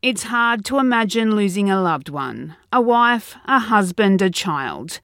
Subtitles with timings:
[0.00, 5.00] It's hard to imagine losing a loved one a wife, a husband, a child.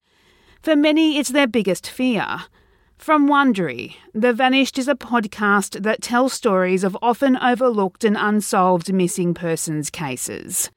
[0.62, 2.44] For many, it's their biggest fear.
[2.96, 8.92] From Wondery, The Vanished is a podcast that tells stories of often overlooked and unsolved
[8.92, 10.70] missing persons cases.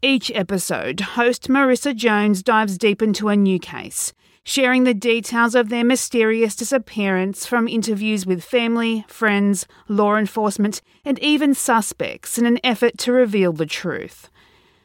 [0.00, 4.14] Each episode, host Marissa Jones dives deep into a new case,
[4.48, 11.18] sharing the details of their mysterious disappearance from interviews with family, friends, law enforcement, and
[11.18, 14.30] even suspects in an effort to reveal the truth.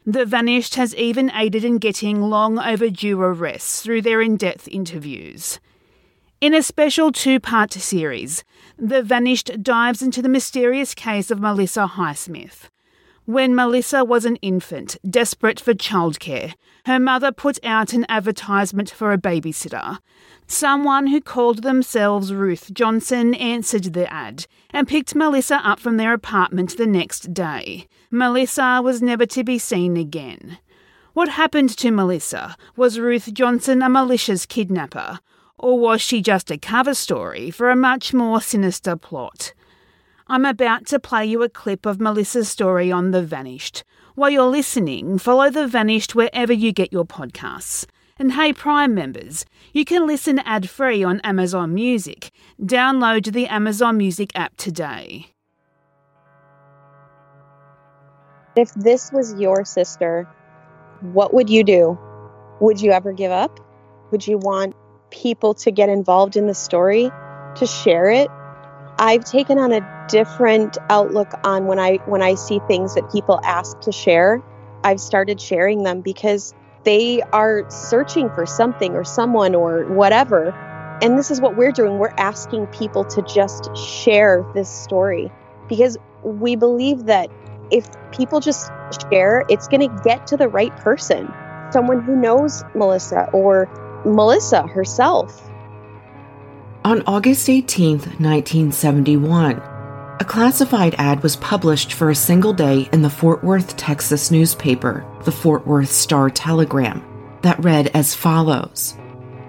[0.04, 5.60] The Vanished has even aided in getting long overdue arrests through their in depth interviews.
[6.40, 8.42] In a special two part series,
[8.76, 12.68] The Vanished dives into the mysterious case of Melissa Highsmith.
[13.24, 16.54] When Melissa was an infant, desperate for childcare,
[16.86, 19.98] her mother put out an advertisement for a babysitter.
[20.48, 26.12] Someone who called themselves Ruth Johnson answered the ad and picked Melissa up from their
[26.12, 27.86] apartment the next day.
[28.10, 30.58] Melissa was never to be seen again.
[31.12, 32.56] What happened to Melissa?
[32.74, 35.20] Was Ruth Johnson a malicious kidnapper?
[35.58, 39.52] Or was she just a cover story for a much more sinister plot?
[40.28, 43.84] I'm about to play you a clip of Melissa's story on The Vanished.
[44.14, 47.86] While you're listening, follow The Vanished wherever you get your podcasts.
[48.18, 52.30] And hey, Prime members, you can listen ad free on Amazon Music.
[52.60, 55.28] Download the Amazon Music app today.
[58.54, 60.28] If this was your sister,
[61.00, 61.98] what would you do?
[62.60, 63.58] Would you ever give up?
[64.12, 64.76] Would you want
[65.12, 67.10] people to get involved in the story,
[67.56, 68.28] to share it.
[69.02, 73.40] I've taken on a different outlook on when I when I see things that people
[73.42, 74.40] ask to share.
[74.84, 80.50] I've started sharing them because they are searching for something or someone or whatever.
[81.02, 81.98] And this is what we're doing.
[81.98, 85.32] We're asking people to just share this story
[85.68, 87.28] because we believe that
[87.72, 88.70] if people just
[89.10, 91.28] share, it's going to get to the right person.
[91.72, 93.68] Someone who knows Melissa or
[94.04, 95.51] Melissa herself.
[96.84, 99.52] On August 18, 1971,
[100.18, 105.06] a classified ad was published for a single day in the Fort Worth, Texas newspaper,
[105.24, 107.00] the Fort Worth Star Telegram,
[107.42, 108.96] that read as follows: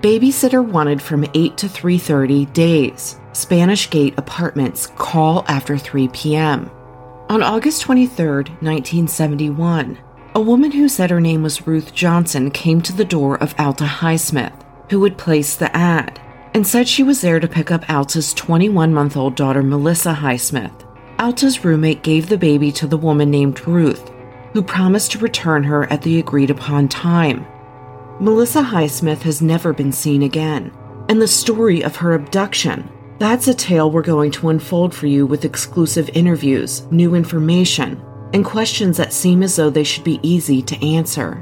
[0.02, 3.20] Babysitter wanted from 8 to 3:30 days.
[3.32, 6.70] Spanish Gate Apartments call after 3 p.m.
[7.30, 9.98] On August 23, 1971,
[10.36, 13.86] a woman who said her name was Ruth Johnson came to the door of Alta
[13.86, 14.54] Highsmith,
[14.92, 16.20] who had placed the ad,
[16.54, 20.74] and said she was there to pick up Alta's 21 month old daughter, Melissa Highsmith.
[21.20, 24.12] Alta's roommate gave the baby to the woman named Ruth,
[24.54, 27.46] who promised to return her at the agreed upon time.
[28.20, 30.72] Melissa Highsmith has never been seen again,
[31.10, 32.90] and the story of her abduction
[33.20, 38.04] that's a tale we're going to unfold for you with exclusive interviews, new information,
[38.34, 41.42] and questions that seem as though they should be easy to answer.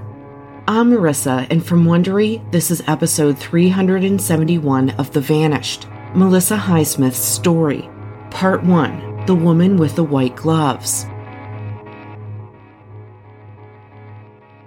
[0.67, 7.89] I'm Marissa, and from Wondery, this is episode 371 of The Vanished Melissa Highsmith's Story,
[8.29, 11.07] Part 1 The Woman with the White Gloves.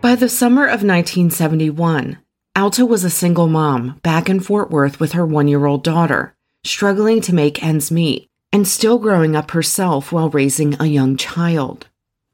[0.01, 2.19] By the summer of 1971,
[2.57, 6.35] Alta was a single mom back in Fort Worth with her one year old daughter,
[6.65, 11.87] struggling to make ends meet and still growing up herself while raising a young child.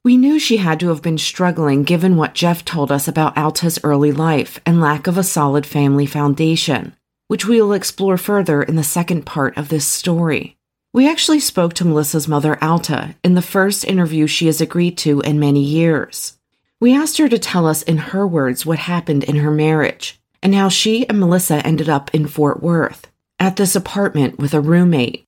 [0.03, 3.79] We knew she had to have been struggling given what Jeff told us about Alta's
[3.85, 6.97] early life and lack of a solid family foundation,
[7.29, 10.57] which we will explore further in the second part of this story.
[10.95, 15.21] We actually spoke to Melissa's mother, Alta, in the first interview she has agreed to
[15.21, 16.39] in many years.
[16.81, 20.55] We asked her to tell us in her words what happened in her marriage and
[20.55, 23.07] how she and Melissa ended up in Fort Worth
[23.39, 25.27] at this apartment with a roommate.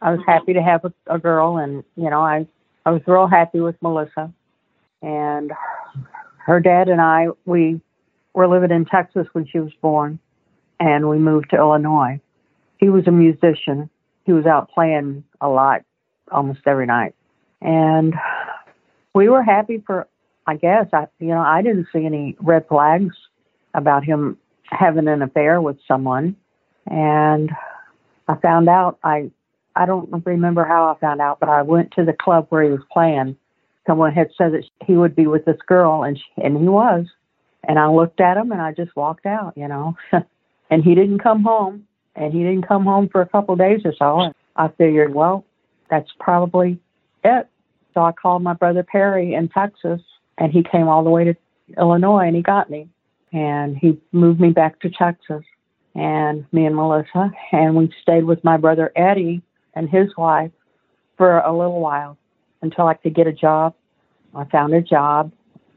[0.00, 2.46] I was happy to have a, a girl, and you know, I
[2.86, 4.32] I was real happy with Melissa,
[5.00, 5.52] and
[6.38, 7.80] her dad and I we
[8.34, 10.18] were living in Texas when she was born,
[10.78, 12.20] and we moved to Illinois.
[12.78, 13.88] He was a musician.
[14.24, 15.82] He was out playing a lot,
[16.30, 17.14] almost every night,
[17.62, 18.14] and
[19.14, 20.06] we were happy for.
[20.46, 23.16] I guess I, you know, I didn't see any red flags
[23.72, 26.36] about him having an affair with someone,
[26.86, 27.50] and
[28.28, 29.30] I found out I
[29.76, 32.70] I don't remember how I found out, but I went to the club where he
[32.70, 33.36] was playing.
[33.86, 37.06] Someone had said that he would be with this girl, and she, and he was.
[37.66, 39.96] And I looked at him, and I just walked out, you know.
[40.70, 43.80] and he didn't come home, and he didn't come home for a couple of days
[43.84, 44.20] or so.
[44.20, 45.44] And I figured, well,
[45.90, 46.78] that's probably
[47.24, 47.48] it.
[47.94, 50.00] So I called my brother Perry in Texas,
[50.38, 51.34] and he came all the way to
[51.78, 52.88] Illinois, and he got me,
[53.32, 55.42] and he moved me back to Texas
[55.94, 59.42] and me and Melissa, and we stayed with my brother Eddie
[59.74, 60.50] and his wife
[61.16, 62.16] for a little while
[62.62, 63.74] until I could get a job.
[64.34, 65.32] I found a job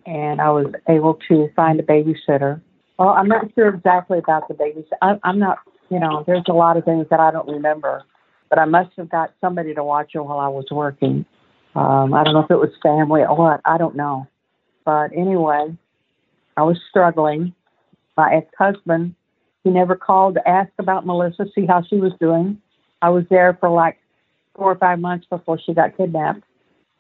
[0.05, 2.61] and I was able to find a babysitter.
[2.97, 4.97] Well, I'm not sure exactly about the babysitter.
[5.01, 5.59] I, I'm not,
[5.89, 8.03] you know, there's a lot of things that I don't remember,
[8.49, 11.25] but I must have got somebody to watch her while I was working.
[11.75, 13.61] Um, I don't know if it was family or what.
[13.65, 14.27] I don't know.
[14.83, 15.77] But anyway,
[16.55, 17.53] I was struggling.
[18.15, 19.13] My ex husband,
[19.63, 22.59] he never called to ask about Melissa, see how she was doing.
[23.01, 23.97] I was there for like
[24.55, 26.44] four or five months before she got kidnapped.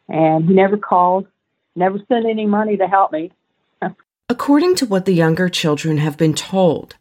[0.07, 1.27] And he never called,
[1.75, 3.31] never sent any money to help me.
[4.29, 6.95] According to what the younger children have been told,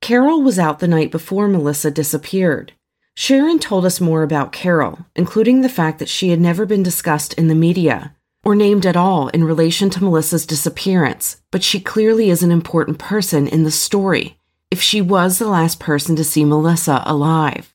[0.00, 2.72] Carol was out the night before Melissa disappeared.
[3.14, 7.34] Sharon told us more about Carol, including the fact that she had never been discussed
[7.34, 12.30] in the media or named at all in relation to Melissa's disappearance, but she clearly
[12.30, 14.38] is an important person in the story
[14.70, 17.71] if she was the last person to see Melissa alive.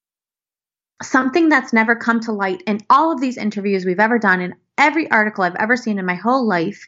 [1.02, 4.56] Something that's never come to light in all of these interviews we've ever done, in
[4.78, 6.88] every article I've ever seen in my whole life,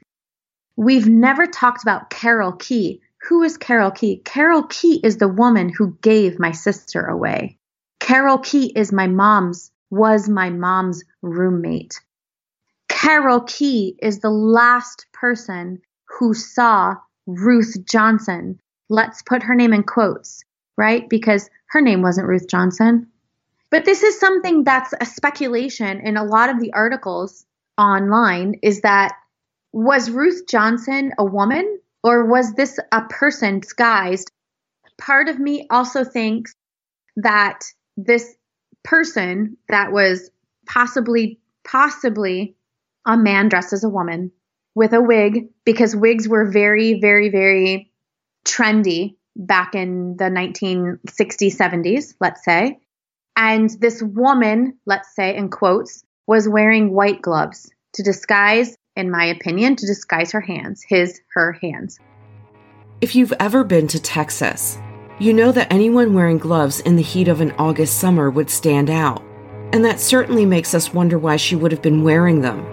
[0.76, 3.02] we've never talked about Carol Key.
[3.28, 4.22] Who is Carol Key?
[4.26, 7.58] Carol Key is the woman who gave my sister away.
[8.00, 12.00] Carol Key is my mom's, was my mom's roommate.
[12.88, 15.82] Carol Key is the last person
[16.18, 16.96] who saw
[17.28, 18.60] Ruth Johnson.
[18.90, 20.44] Let's put her name in quotes,
[20.78, 21.08] right?
[21.08, 23.08] Because her name wasn't Ruth Johnson.
[23.71, 27.45] But this is something that's a speculation in a lot of the articles
[27.77, 29.13] online is that
[29.71, 34.31] was Ruth Johnson a woman or was this a person disguised?
[34.98, 36.56] Part of me also thinks
[37.18, 37.60] that
[37.95, 38.36] this
[38.83, 40.31] person that was
[40.68, 42.56] possibly, possibly
[43.06, 44.31] a man dressed as a woman
[44.75, 47.92] with a wig because wigs were very, very, very
[48.45, 52.80] trendy back in the 1960s, 70s, let's say.
[53.41, 59.27] And this woman, let's say in quotes, was wearing white gloves to disguise, in my
[59.27, 61.97] opinion, to disguise her hands, his, her hands.
[63.00, 64.77] If you've ever been to Texas,
[65.19, 68.89] you know that anyone wearing gloves in the heat of an August summer would stand
[68.89, 69.24] out.
[69.71, 72.65] And that certainly makes us wonder why she would have been wearing them.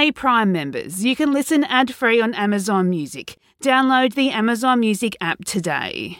[0.00, 3.36] Hey Prime members, you can listen ad-free on Amazon Music.
[3.62, 6.16] Download the Amazon Music app today.